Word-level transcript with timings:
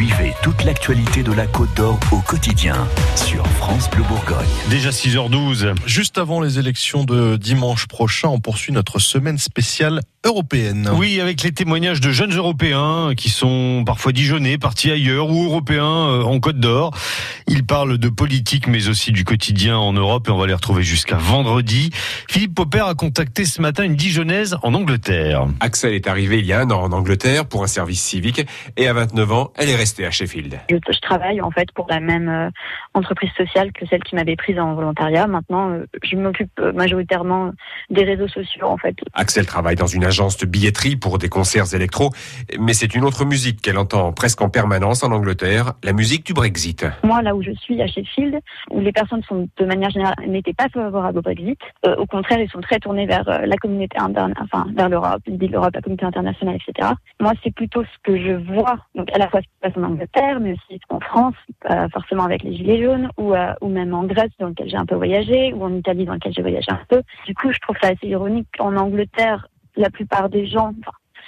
Suivez 0.00 0.32
toute 0.42 0.64
l'actualité 0.64 1.22
de 1.22 1.30
la 1.30 1.46
Côte 1.46 1.74
d'Or 1.76 2.00
au 2.10 2.20
quotidien 2.20 2.88
sur 3.16 3.46
France 3.58 3.90
Bleu 3.90 4.02
Bourgogne. 4.04 4.48
Déjà 4.70 4.88
6h12. 4.88 5.74
Juste 5.84 6.16
avant 6.16 6.40
les 6.40 6.58
élections 6.58 7.04
de 7.04 7.36
dimanche 7.36 7.86
prochain, 7.86 8.28
on 8.28 8.40
poursuit 8.40 8.72
notre 8.72 8.98
semaine 8.98 9.36
spéciale 9.36 10.00
européenne. 10.24 10.90
Oui, 10.94 11.20
avec 11.20 11.42
les 11.42 11.52
témoignages 11.52 12.00
de 12.00 12.12
jeunes 12.12 12.34
Européens 12.34 13.12
qui 13.14 13.28
sont 13.28 13.84
parfois 13.84 14.12
dijonnés, 14.12 14.56
partis 14.56 14.90
ailleurs 14.90 15.30
ou 15.30 15.44
Européens 15.44 16.08
euh, 16.08 16.22
en 16.22 16.40
Côte 16.40 16.60
d'Or. 16.60 16.96
Ils 17.46 17.64
parlent 17.64 17.98
de 17.98 18.08
politique 18.08 18.68
mais 18.68 18.88
aussi 18.88 19.12
du 19.12 19.24
quotidien 19.24 19.76
en 19.76 19.92
Europe 19.92 20.28
et 20.28 20.30
on 20.30 20.38
va 20.38 20.46
les 20.46 20.54
retrouver 20.54 20.82
jusqu'à 20.82 21.16
vendredi. 21.16 21.90
Philippe 22.30 22.54
Popper 22.54 22.84
a 22.86 22.94
contacté 22.94 23.44
ce 23.44 23.60
matin 23.60 23.82
une 23.82 23.96
dijonnaise 23.96 24.56
en 24.62 24.72
Angleterre. 24.74 25.48
Axel 25.58 25.94
est 25.94 26.06
arrivé 26.06 26.38
il 26.38 26.46
y 26.46 26.52
a 26.52 26.60
un 26.60 26.70
an 26.70 26.80
en 26.80 26.92
Angleterre 26.92 27.44
pour 27.44 27.64
un 27.64 27.66
service 27.66 28.00
civique 28.00 28.46
et 28.76 28.86
à 28.86 28.92
29 28.92 29.32
ans, 29.32 29.52
elle 29.56 29.68
est 29.68 29.74
restée 29.74 30.06
à 30.06 30.12
Sheffield. 30.12 30.60
Je, 30.70 30.76
je 30.76 31.00
travaille 31.00 31.40
en 31.40 31.50
fait 31.50 31.72
pour 31.72 31.88
la 31.90 31.98
même 31.98 32.28
euh, 32.28 32.48
entreprise 32.94 33.32
sociale 33.36 33.72
que 33.72 33.84
celle 33.84 34.04
qui 34.04 34.14
m'avait 34.14 34.36
prise 34.36 34.60
en 34.60 34.74
volontariat. 34.74 35.26
Maintenant, 35.26 35.70
euh, 35.70 35.86
je 36.04 36.14
m'occupe 36.14 36.52
euh, 36.60 36.72
majoritairement 36.72 37.50
des 37.90 38.04
réseaux 38.04 38.28
sociaux 38.28 38.68
en 38.68 38.76
fait. 38.76 38.94
Axel 39.14 39.44
travaille 39.44 39.74
dans 39.74 39.88
une 39.88 40.04
agence 40.04 40.36
de 40.36 40.46
billetterie 40.46 40.94
pour 40.94 41.18
des 41.18 41.28
concerts 41.28 41.74
électro, 41.74 42.10
mais 42.60 42.74
c'est 42.74 42.94
une 42.94 43.02
autre 43.02 43.24
musique 43.24 43.60
qu'elle 43.60 43.76
entend 43.76 44.12
presque 44.12 44.40
en 44.40 44.50
permanence 44.50 45.02
en 45.02 45.10
Angleterre, 45.10 45.72
la 45.82 45.92
musique 45.92 46.26
du 46.26 46.32
Brexit. 46.32 46.86
Moi, 47.02 47.22
là 47.22 47.34
où 47.34 47.42
je 47.42 47.50
suis, 47.50 47.82
à 47.82 47.88
Sheffield, 47.88 48.38
où 48.70 48.78
les 48.78 48.92
personnes 48.92 49.24
sont 49.28 49.48
de 49.58 49.64
manière 49.64 49.90
générale 49.90 50.14
n'étaient 50.28 50.54
pas 50.54 50.68
favorables 50.68 51.18
au 51.18 51.22
Brexit, 51.22 51.58
euh, 51.84 51.96
au 51.96 52.06
contraire, 52.06 52.19
ils 52.30 52.50
sont 52.50 52.60
très 52.60 52.78
tournés 52.78 53.06
vers 53.06 53.28
euh, 53.28 53.46
la 53.46 53.56
communauté 53.56 53.98
interne, 53.98 54.34
enfin 54.40 54.66
vers 54.74 54.88
l'Europe, 54.88 55.22
l'Europe, 55.26 55.74
la 55.74 55.80
communauté 55.80 56.06
internationale, 56.06 56.56
etc. 56.56 56.88
Moi, 57.20 57.32
c'est 57.42 57.54
plutôt 57.54 57.82
ce 57.84 57.98
que 58.02 58.16
je 58.16 58.32
vois, 58.32 58.78
donc 58.94 59.10
à 59.12 59.18
la 59.18 59.28
fois 59.28 59.40
ce 59.40 59.46
qui 59.46 59.52
se 59.54 59.60
passe 59.60 59.82
en 59.82 59.86
Angleterre, 59.86 60.40
mais 60.40 60.52
aussi 60.52 60.80
en 60.88 61.00
France, 61.00 61.34
euh, 61.70 61.88
forcément 61.88 62.24
avec 62.24 62.42
les 62.42 62.54
Gilets 62.54 62.82
jaunes, 62.82 63.08
ou, 63.18 63.34
euh, 63.34 63.52
ou 63.60 63.68
même 63.68 63.94
en 63.94 64.04
Grèce, 64.04 64.30
dans 64.38 64.48
lequel 64.48 64.68
j'ai 64.68 64.76
un 64.76 64.86
peu 64.86 64.96
voyagé, 64.96 65.52
ou 65.52 65.64
en 65.64 65.74
Italie, 65.74 66.04
dans 66.04 66.14
lequel 66.14 66.32
j'ai 66.32 66.42
voyagé 66.42 66.70
un 66.70 66.80
peu. 66.88 67.02
Du 67.26 67.34
coup, 67.34 67.52
je 67.52 67.58
trouve 67.60 67.76
ça 67.80 67.88
assez 67.88 68.06
ironique 68.06 68.48
qu'en 68.56 68.76
Angleterre, 68.76 69.46
la 69.76 69.90
plupart 69.90 70.28
des 70.28 70.46
gens, 70.46 70.72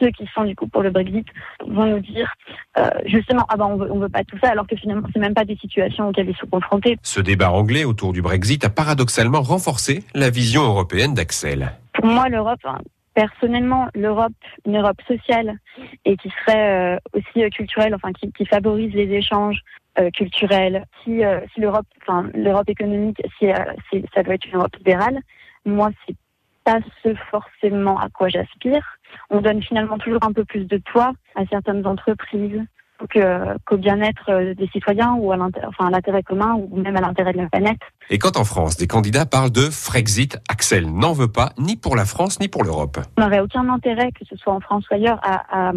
ceux 0.00 0.10
qui 0.10 0.26
sont 0.34 0.44
du 0.44 0.56
coup 0.56 0.66
pour 0.66 0.82
le 0.82 0.90
Brexit 0.90 1.26
vont 1.66 1.86
nous 1.86 2.00
dire 2.00 2.32
euh, 2.78 2.88
justement 3.04 3.44
ah 3.48 3.56
ben 3.56 3.66
on 3.66 3.76
veut, 3.76 3.92
on 3.92 3.98
veut 3.98 4.08
pas 4.08 4.24
tout 4.24 4.38
ça 4.42 4.50
alors 4.50 4.66
que 4.66 4.74
finalement 4.74 5.06
c'est 5.12 5.20
même 5.20 5.34
pas 5.34 5.44
des 5.44 5.56
situations 5.56 6.08
auxquelles 6.08 6.30
ils 6.30 6.36
sont 6.36 6.46
confrontés. 6.46 6.96
Ce 7.02 7.20
débat 7.20 7.52
anglais 7.52 7.84
autour 7.84 8.12
du 8.12 8.22
Brexit 8.22 8.64
a 8.64 8.70
paradoxalement 8.70 9.42
renforcé 9.42 10.02
la 10.14 10.30
vision 10.30 10.62
européenne 10.62 11.14
d'Axel. 11.14 11.72
Pour 11.92 12.06
moi 12.06 12.28
l'Europe 12.28 12.60
hein, 12.64 12.78
personnellement 13.14 13.88
l'Europe 13.94 14.32
une 14.66 14.78
Europe 14.78 15.00
sociale 15.06 15.58
et 16.04 16.16
qui 16.16 16.30
serait 16.40 16.96
euh, 16.96 16.98
aussi 17.12 17.44
euh, 17.44 17.50
culturelle 17.50 17.94
enfin 17.94 18.12
qui, 18.12 18.32
qui 18.32 18.46
favorise 18.46 18.92
les 18.94 19.10
échanges 19.12 19.60
euh, 19.98 20.10
culturels 20.10 20.84
si 21.04 21.20
si 21.52 21.60
l'Europe 21.60 21.86
enfin 22.02 22.28
l'Europe 22.34 22.68
économique 22.68 23.20
si, 23.38 23.46
si 23.90 24.04
ça 24.14 24.22
doit 24.22 24.34
être 24.34 24.46
une 24.46 24.56
Europe 24.56 24.74
libérale 24.76 25.20
moi 25.64 25.90
c'est 26.06 26.16
pas 26.64 26.78
ce 27.02 27.14
forcément 27.30 27.98
à 27.98 28.08
quoi 28.08 28.28
j'aspire. 28.28 28.84
On 29.30 29.40
donne 29.40 29.62
finalement 29.62 29.98
toujours 29.98 30.24
un 30.24 30.32
peu 30.32 30.44
plus 30.44 30.64
de 30.66 30.78
poids 30.78 31.12
à 31.34 31.44
certaines 31.46 31.86
entreprises 31.86 32.62
qu'au 33.64 33.76
bien-être 33.78 34.28
euh, 34.28 34.54
des 34.54 34.68
citoyens 34.68 35.14
ou 35.14 35.32
à 35.32 35.36
l'intérêt 35.38 35.66
enfin, 35.68 35.90
commun 36.22 36.54
ou 36.54 36.76
même 36.80 36.96
à 36.96 37.00
l'intérêt 37.00 37.32
de 37.32 37.38
la 37.38 37.48
planète. 37.48 37.80
Et 38.10 38.18
quand 38.18 38.36
en 38.36 38.44
France, 38.44 38.76
des 38.76 38.86
candidats 38.86 39.24
parlent 39.24 39.50
de 39.50 39.70
Frexit, 39.70 40.38
Axel 40.50 40.86
n'en 40.86 41.14
veut 41.14 41.32
pas 41.32 41.52
ni 41.56 41.76
pour 41.76 41.96
la 41.96 42.04
France 42.04 42.40
ni 42.40 42.48
pour 42.48 42.62
l'Europe. 42.62 42.98
On 43.16 43.22
n'aurait 43.22 43.40
aucun 43.40 43.66
intérêt, 43.70 44.12
que 44.12 44.26
ce 44.26 44.36
soit 44.36 44.52
en 44.52 44.60
France 44.60 44.84
ou 44.90 44.94
ailleurs, 44.94 45.18
à, 45.22 45.68
à, 45.68 45.72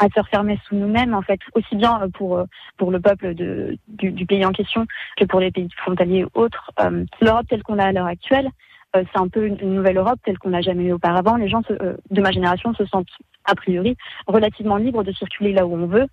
à 0.00 0.06
se 0.14 0.20
refermer 0.20 0.58
sous 0.68 0.74
nous-mêmes, 0.74 1.14
en 1.14 1.22
fait, 1.22 1.40
aussi 1.54 1.76
bien 1.76 1.98
pour, 2.12 2.36
euh, 2.36 2.44
pour 2.76 2.90
le 2.90 3.00
peuple 3.00 3.34
de, 3.34 3.78
du, 3.88 4.12
du 4.12 4.26
pays 4.26 4.44
en 4.44 4.52
question 4.52 4.86
que 5.16 5.24
pour 5.24 5.40
les 5.40 5.50
pays 5.50 5.68
frontaliers 5.78 6.24
ou 6.24 6.30
autres. 6.34 6.70
Euh, 6.80 7.04
L'Europe 7.22 7.46
telle 7.48 7.62
qu'on 7.62 7.74
l'a 7.74 7.86
à 7.86 7.92
l'heure 7.92 8.06
actuelle, 8.06 8.50
euh, 8.96 9.04
c'est 9.12 9.18
un 9.20 9.28
peu 9.28 9.46
une, 9.46 9.58
une 9.60 9.74
nouvelle 9.74 9.96
Europe 9.98 10.18
telle 10.24 10.38
qu'on 10.38 10.50
l'a 10.50 10.60
jamais 10.62 10.84
eu 10.84 10.92
auparavant. 10.92 11.36
Les 11.36 11.48
gens 11.48 11.62
se- 11.62 11.72
euh, 11.82 11.96
de 12.10 12.20
ma 12.20 12.32
génération 12.32 12.74
se 12.74 12.84
sentent 12.86 13.06
a 13.44 13.54
priori 13.54 13.96
relativement 14.26 14.76
libres 14.76 15.04
de 15.04 15.12
circuler 15.12 15.52
là 15.52 15.66
où 15.66 15.74
on 15.74 15.86
veut 15.86 16.06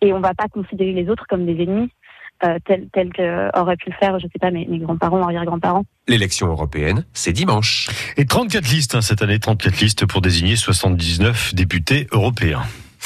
et 0.00 0.12
on 0.12 0.20
va 0.20 0.34
pas 0.34 0.48
considérer 0.48 0.92
les 0.92 1.08
autres 1.08 1.24
comme 1.28 1.46
des 1.46 1.62
ennemis. 1.62 1.90
Euh, 2.44 2.58
tels 2.64 2.88
tels 2.92 3.12
qu'auraient 3.12 3.76
pu 3.76 3.90
le 3.90 3.94
faire, 4.00 4.18
je 4.18 4.24
sais 4.26 4.38
pas, 4.40 4.50
mes, 4.50 4.66
mes 4.66 4.78
grands-parents, 4.78 5.22
arrière-grands-parents. 5.22 5.84
L'élection 6.08 6.48
européenne, 6.48 7.04
c'est 7.12 7.32
dimanche. 7.32 7.88
Et 8.16 8.24
34 8.26 8.68
listes 8.68 8.96
hein, 8.96 9.00
cette 9.00 9.22
année, 9.22 9.38
34 9.38 9.80
listes 9.80 10.06
pour 10.06 10.22
désigner 10.22 10.56
79 10.56 11.54
députés 11.54 12.08
européens. 12.10 12.62